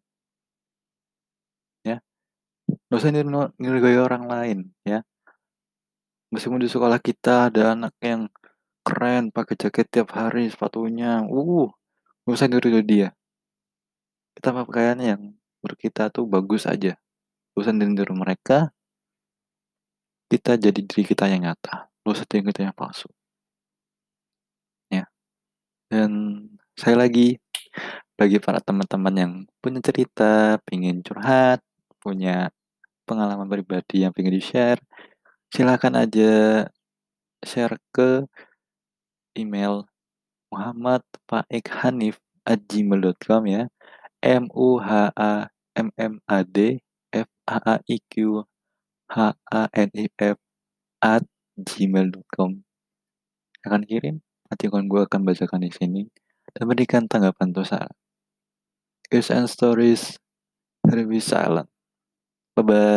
Ya. 1.82 1.96
Gak 2.92 2.98
usah 3.00 3.10
gaya 3.80 4.00
orang 4.04 4.24
lain 4.28 4.58
ya. 4.84 5.00
Meskipun 6.30 6.62
di 6.62 6.70
sekolah 6.70 7.02
kita 7.02 7.50
ada 7.50 7.74
anak 7.74 7.96
yang 7.98 8.30
keren 8.86 9.34
pakai 9.34 9.58
jaket 9.58 9.86
tiap 9.90 10.14
hari 10.14 10.46
sepatunya 10.46 11.26
uh 11.26 11.68
gak 12.24 12.36
usah 12.36 12.46
niru 12.46 12.78
dia. 12.84 13.10
Kita 14.38 14.54
pakaian 14.54 14.98
yang 15.02 15.20
menurut 15.60 15.78
kita 15.80 16.12
tuh 16.14 16.28
bagus 16.30 16.68
aja. 16.68 16.94
Gak 17.56 17.58
usah 17.58 17.74
niru 17.74 18.14
mereka 18.14 18.70
kita 20.30 20.54
jadi 20.56 20.80
diri 20.80 21.02
kita 21.02 21.26
yang 21.26 21.50
nyata 21.50 21.90
gak 21.90 22.14
usah 22.14 22.26
diri 22.30 22.46
kita 22.48 22.70
yang 22.70 22.76
palsu 22.76 23.10
ya 24.88 25.04
dan 25.90 26.10
saya 26.78 26.96
lagi 26.96 27.36
bagi 28.14 28.38
para 28.38 28.62
teman-teman 28.62 29.14
yang 29.16 29.32
punya 29.58 29.82
cerita 29.82 30.56
pingin 30.64 31.02
curhat 31.02 31.58
punya 31.98 32.54
pengalaman 33.04 33.50
pribadi 33.50 34.06
yang 34.06 34.14
pengen 34.14 34.38
di-share 34.38 34.78
silakan 35.50 35.98
aja 35.98 36.64
share 37.42 37.74
ke 37.90 38.22
email 39.34 39.90
muhammad.faik.hanif@gmail.com 40.50 43.42
ya. 43.46 43.70
M-U-H-A-M-M-A-D-F-A-A-I-Q-H-A-N-I-F 49.10 50.38
@gmail.com. 51.60 52.50
Akan 53.60 53.82
kirim, 53.84 54.22
akan 54.70 54.88
gue 54.88 55.00
akan 55.04 55.20
bacakan 55.26 55.60
di 55.66 55.70
sini 55.72 56.02
dan 56.54 56.64
berikan 56.64 57.04
tanggapan 57.04 57.52
atau 57.52 57.64
saran. 57.66 57.96
Guys 59.10 59.28
and 59.34 59.50
stories 59.50 60.16
be 61.10 61.20
silent. 61.20 61.68
Bye 62.54 62.64
bye. 62.64 62.90